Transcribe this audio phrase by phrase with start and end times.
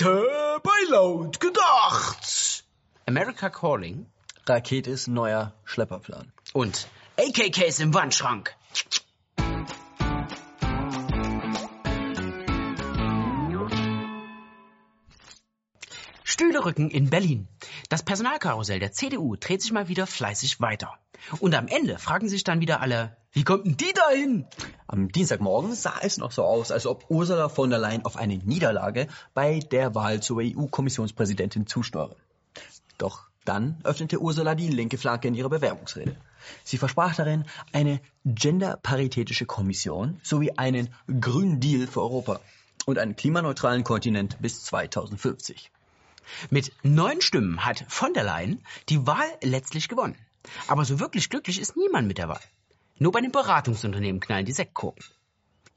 [0.00, 2.64] Heute bei Laut gedacht.
[3.06, 4.06] America Calling
[4.46, 6.32] Raketes neuer Schlepperplan.
[6.52, 6.86] und
[7.16, 8.54] AKKs im Wandschrank.
[16.22, 17.48] Stühlerücken in Berlin.
[17.88, 20.96] Das Personalkarussell der CDU dreht sich mal wieder fleißig weiter.
[21.40, 24.46] Und am Ende fragen sich dann wieder alle, wie kommt denn die da hin?
[24.86, 28.38] Am Dienstagmorgen sah es noch so aus, als ob Ursula von der Leyen auf eine
[28.38, 32.16] Niederlage bei der Wahl zur EU-Kommissionspräsidentin zusteuere.
[32.96, 36.16] Doch dann öffnete Ursula die linke Flanke in ihrer Bewerbungsrede.
[36.64, 40.88] Sie versprach darin eine genderparitätische Kommission sowie einen
[41.20, 42.40] Grünen Deal für Europa
[42.86, 45.70] und einen klimaneutralen Kontinent bis 2050.
[46.50, 50.16] Mit neun Stimmen hat von der Leyen die Wahl letztlich gewonnen.
[50.66, 52.40] Aber so wirklich glücklich ist niemand mit der Wahl.
[52.98, 55.04] Nur bei den Beratungsunternehmen knallen die Sektkorken.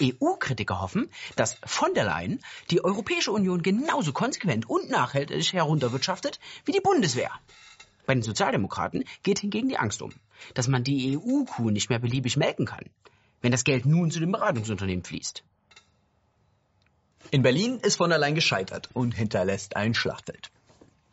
[0.00, 2.40] EU-Kritiker hoffen, dass von der Leyen
[2.70, 7.32] die Europäische Union genauso konsequent und nachhaltig herunterwirtschaftet wie die Bundeswehr.
[8.06, 10.12] Bei den Sozialdemokraten geht hingegen die Angst um,
[10.54, 12.84] dass man die EU-Kuh nicht mehr beliebig melken kann,
[13.42, 15.44] wenn das Geld nun zu den Beratungsunternehmen fließt.
[17.30, 20.50] In Berlin ist von der Leyen gescheitert und hinterlässt ein Schlachtfeld,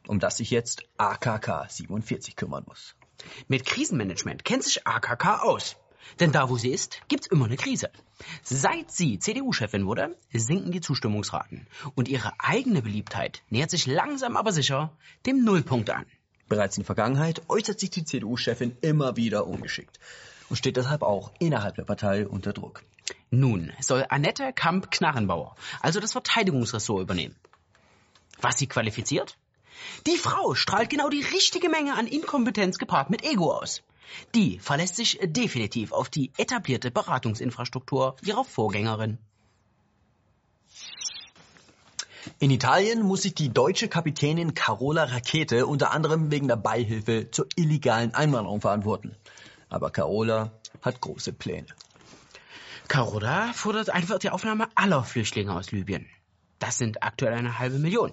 [0.08, 2.96] um das sich jetzt AKK 47 kümmern muss.
[3.48, 5.76] Mit Krisenmanagement kennt sich AKK aus.
[6.20, 7.90] Denn da, wo sie ist, gibt's immer eine Krise.
[8.44, 11.68] Seit sie CDU-Chefin wurde, sinken die Zustimmungsraten.
[11.96, 16.06] Und ihre eigene Beliebtheit nähert sich langsam aber sicher dem Nullpunkt an.
[16.48, 20.00] Bereits in der Vergangenheit äußert sich die CDU-Chefin immer wieder ungeschickt
[20.50, 22.84] und steht deshalb auch innerhalb der Partei unter Druck.
[23.32, 27.36] Nun soll Annette Kamp-Knarrenbauer also das Verteidigungsressort übernehmen.
[28.42, 29.38] Was sie qualifiziert?
[30.08, 33.82] Die Frau strahlt genau die richtige Menge an Inkompetenz gepaart mit Ego aus.
[34.34, 39.18] Die verlässt sich definitiv auf die etablierte Beratungsinfrastruktur ihrer Vorgängerin.
[42.40, 47.48] In Italien muss sich die deutsche Kapitänin Carola Rakete unter anderem wegen der Beihilfe zur
[47.56, 49.16] illegalen Einwanderung verantworten.
[49.70, 51.68] Aber Carola hat große Pläne.
[52.88, 56.08] Carola fordert einfach die Aufnahme aller Flüchtlinge aus Libyen.
[56.60, 58.12] Das sind aktuell eine halbe Million.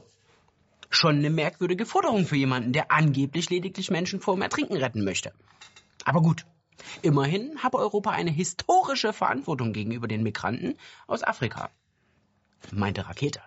[0.95, 5.33] Schon eine merkwürdige Forderung für jemanden, der angeblich lediglich Menschen vor dem Ertrinken retten möchte.
[6.05, 6.45] Aber gut,
[7.01, 10.75] immerhin habe Europa eine historische Verantwortung gegenüber den Migranten
[11.07, 11.71] aus Afrika,
[12.73, 13.41] meinte Rakete.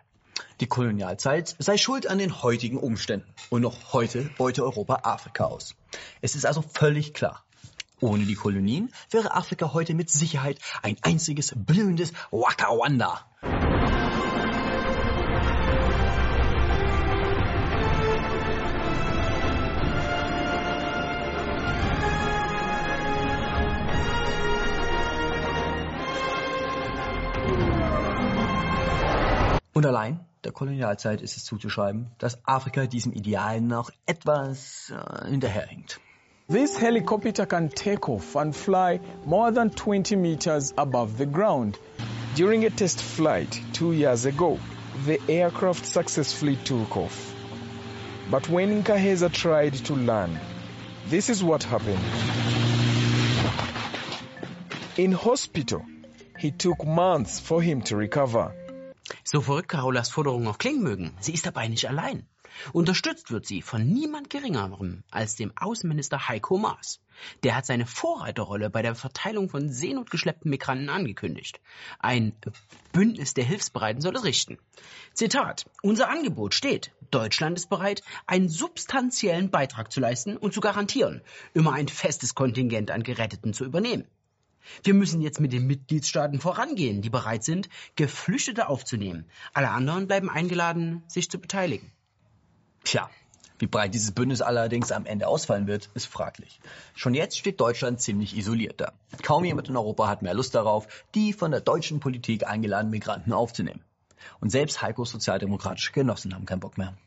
[0.59, 3.31] Die Kolonialzeit sei schuld an den heutigen Umständen.
[3.51, 5.75] Und noch heute beute Europa Afrika aus.
[6.21, 7.45] Es ist also völlig klar.
[8.01, 13.23] Ohne die Kolonien wäre Afrika heute mit Sicherheit ein einziges blühendes Wakawanda.
[29.75, 35.99] Und allein der Kolonialzeit ist es zuzuschreiben, dass Afrika diesem Ideal noch etwas äh, hinterherhinkt.
[36.47, 41.77] This helicopter can take off and fly more than 20 meters above the ground.
[42.37, 44.59] During a test flight two years ago,
[45.05, 47.33] the aircraft successfully took off.
[48.31, 50.39] But when Nkaheza tried to land,
[51.09, 51.99] this is what happened.
[54.95, 55.85] In hospital,
[56.39, 58.53] he took months for him to recover.
[59.27, 62.27] So verrückt Carolas Forderungen auch klingen mögen, sie ist dabei nicht allein.
[62.73, 67.01] Unterstützt wird sie von niemand Geringerem als dem Außenminister Heiko Maas.
[67.41, 71.59] Der hat seine Vorreiterrolle bei der Verteilung von seenotgeschleppten Migranten angekündigt.
[71.97, 72.33] Ein
[72.93, 74.59] Bündnis der Hilfsbereiten soll es richten.
[75.13, 75.65] Zitat.
[75.81, 76.91] Unser Angebot steht.
[77.09, 81.23] Deutschland ist bereit, einen substanziellen Beitrag zu leisten und zu garantieren,
[81.55, 84.05] immer ein festes Kontingent an Geretteten zu übernehmen.
[84.83, 89.25] Wir müssen jetzt mit den Mitgliedstaaten vorangehen, die bereit sind, Geflüchtete aufzunehmen.
[89.53, 91.91] Alle anderen bleiben eingeladen, sich zu beteiligen.
[92.83, 93.09] Tja,
[93.57, 96.59] wie breit dieses Bündnis allerdings am Ende ausfallen wird, ist fraglich.
[96.93, 98.91] Schon jetzt steht Deutschland ziemlich isoliert da.
[99.23, 103.31] Kaum jemand in Europa hat mehr Lust darauf, die von der deutschen Politik eingeladenen Migranten
[103.31, 103.83] aufzunehmen.
[104.41, 106.97] Und selbst Heikos sozialdemokratische Genossen haben keinen Bock mehr.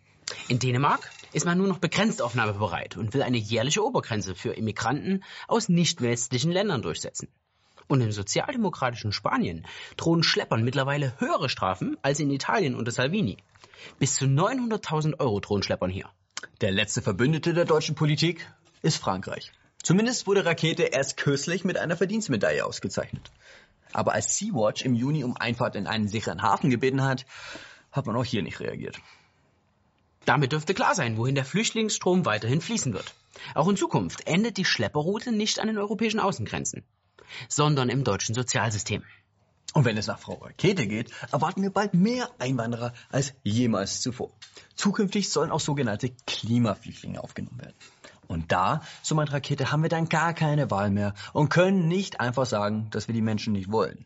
[0.49, 5.25] In Dänemark ist man nur noch begrenzt aufnahmebereit und will eine jährliche Obergrenze für Immigranten
[5.47, 7.29] aus nicht westlichen Ländern durchsetzen.
[7.89, 13.39] Und im sozialdemokratischen Spanien drohen Schleppern mittlerweile höhere Strafen als in Italien unter Salvini.
[13.99, 16.11] Bis zu 900.000 Euro drohen Schleppern hier.
[16.61, 18.47] Der letzte Verbündete der deutschen Politik
[18.83, 19.53] ist Frankreich.
[19.83, 23.31] Zumindest wurde Rakete erst kürzlich mit einer Verdienstmedaille ausgezeichnet.
[23.93, 27.25] Aber als Sea-Watch im Juni um Einfahrt in einen sicheren Hafen gebeten hat,
[27.91, 28.99] hat man auch hier nicht reagiert.
[30.27, 33.15] Damit dürfte klar sein, wohin der Flüchtlingsstrom weiterhin fließen wird.
[33.55, 36.85] Auch in Zukunft endet die Schlepperroute nicht an den europäischen Außengrenzen,
[37.49, 39.03] sondern im deutschen Sozialsystem.
[39.75, 44.31] Und wenn es nach Frau Rakete geht, erwarten wir bald mehr Einwanderer als jemals zuvor.
[44.75, 47.75] Zukünftig sollen auch sogenannte Klimaflüchtlinge aufgenommen werden.
[48.27, 52.21] Und da, so meint Rakete, haben wir dann gar keine Wahl mehr und können nicht
[52.21, 54.05] einfach sagen, dass wir die Menschen nicht wollen.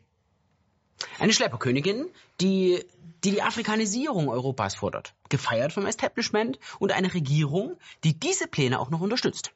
[1.18, 2.06] Eine Schlepperkönigin,
[2.40, 2.84] die,
[3.24, 8.90] die die Afrikanisierung Europas fordert, gefeiert vom Establishment und eine Regierung, die diese Pläne auch
[8.90, 9.52] noch unterstützt.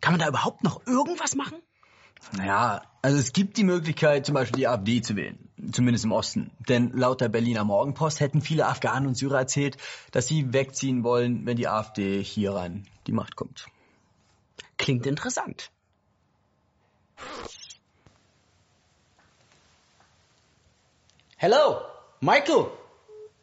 [0.00, 1.56] Kann man da überhaupt noch irgendwas machen?
[2.32, 5.38] Naja, also es gibt die Möglichkeit, zum Beispiel die AfD zu wählen.
[5.72, 6.50] Zumindest im Osten.
[6.68, 9.76] Denn laut der Berliner Morgenpost hätten viele Afghanen und Syrer erzählt,
[10.10, 13.66] dass sie wegziehen wollen, wenn die AfD hier ran die Macht kommt.
[14.76, 15.70] Klingt interessant.
[21.36, 21.80] Hello,
[22.20, 22.66] Michael.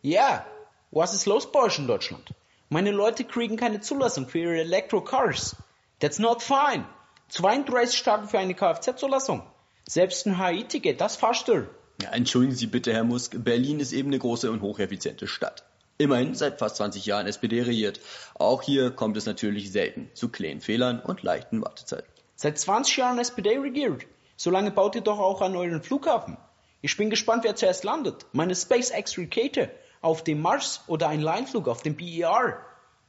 [0.02, 0.46] Ja,
[0.92, 2.34] was ist los bei euch in Deutschland?
[2.70, 5.56] Meine Leute kriegen keine Zulassung für ihre Electro-Cars.
[6.00, 6.86] That's not fine.
[7.34, 9.42] 32 Tage für eine Kfz-Zulassung.
[9.90, 11.68] Selbst ein HI-Ticket, das fahrst du.
[12.00, 13.36] Ja, entschuldigen Sie bitte, Herr Musk.
[13.44, 15.66] Berlin ist eben eine große und hocheffiziente Stadt.
[15.98, 18.00] Immerhin seit fast 20 Jahren SPD regiert.
[18.36, 22.08] Auch hier kommt es natürlich selten zu kleinen Fehlern und leichten Wartezeiten.
[22.36, 24.06] Seit 20 Jahren SPD regiert.
[24.38, 26.38] So lange baut ihr doch auch an euren Flughafen.
[26.82, 28.28] Ich bin gespannt, wer zuerst landet.
[28.34, 29.72] Meine SpaceX-Rakete
[30.02, 32.60] auf dem Mars oder ein Leinflug auf dem BER.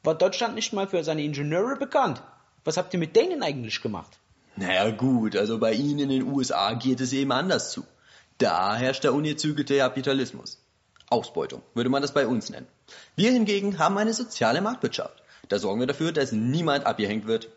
[0.02, 2.22] War Deutschland nicht mal für seine Ingenieure bekannt?
[2.64, 4.18] Was habt ihr mit denen eigentlich gemacht?
[4.56, 7.84] Naja gut, also bei Ihnen in den USA geht es eben anders zu.
[8.38, 10.60] Da herrscht der ungezügelte Kapitalismus.
[11.10, 12.66] Ausbeutung würde man das bei uns nennen.
[13.16, 15.22] Wir hingegen haben eine soziale Marktwirtschaft.
[15.48, 17.50] Da sorgen wir dafür, dass niemand abgehängt wird.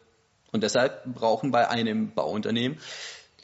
[0.52, 2.78] Und deshalb brauchen bei einem Bauunternehmen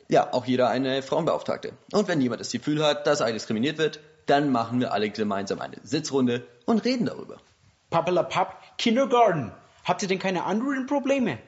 [0.10, 1.74] ja auch jeder eine Frauenbeauftragte.
[1.92, 5.60] Und wenn jemand das Gefühl hat, dass er diskriminiert wird, dann machen wir alle gemeinsam
[5.60, 7.38] eine Sitzrunde und reden darüber.
[7.90, 9.52] Pappelapapp, Kindergarten.
[9.86, 11.40] Habt ihr denn keine anderen Probleme?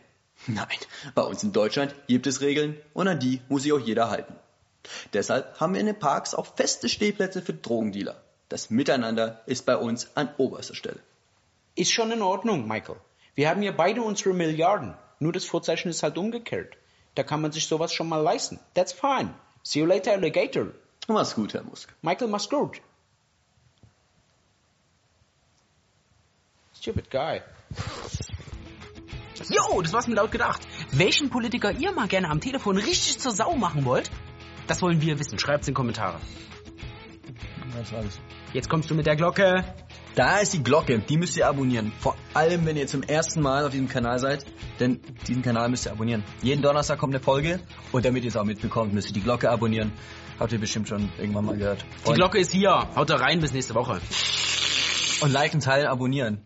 [0.47, 0.67] Nein,
[1.15, 4.35] bei uns in Deutschland gibt es Regeln und an die muss sich auch jeder halten.
[5.13, 8.21] Deshalb haben wir in den Parks auch feste Stehplätze für Drogendealer.
[8.49, 10.99] Das Miteinander ist bei uns an oberster Stelle.
[11.75, 12.97] Ist schon in Ordnung, Michael.
[13.33, 14.95] Wir haben ja beide unsere Milliarden.
[15.19, 16.77] Nur das Vorzeichen ist halt umgekehrt.
[17.15, 18.59] Da kann man sich sowas schon mal leisten.
[18.73, 19.33] That's fine.
[19.63, 20.67] See you later, Alligator.
[21.07, 21.93] Mach's gut, Herr Musk.
[22.01, 22.81] Michael mach's gut.
[26.75, 27.41] Stupid guy.
[29.49, 30.61] Jo, das war's mir laut gedacht.
[30.91, 34.09] Welchen Politiker ihr mal gerne am Telefon richtig zur Sau machen wollt,
[34.67, 35.37] das wollen wir wissen.
[35.37, 36.19] Schreibt's in die Kommentare.
[37.77, 38.19] Das war's.
[38.53, 39.65] Jetzt kommst du mit der Glocke.
[40.15, 41.91] Da ist die Glocke, die müsst ihr abonnieren.
[41.99, 44.45] Vor allem, wenn ihr zum ersten Mal auf diesem Kanal seid,
[44.79, 46.23] denn diesen Kanal müsst ihr abonnieren.
[46.41, 47.59] Jeden Donnerstag kommt eine Folge
[47.91, 49.91] und damit ihr es auch mitbekommt, müsst ihr die Glocke abonnieren.
[50.39, 51.85] Habt ihr bestimmt schon irgendwann mal gehört.
[52.07, 52.87] Die Glocke ist hier.
[52.95, 53.99] Haut da rein bis nächste Woche.
[55.21, 56.45] Und liken, teilen, abonnieren.